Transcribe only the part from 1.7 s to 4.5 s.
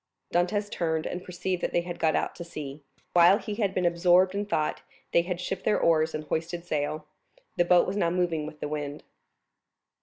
they had got out to sea. While he had been absorbed in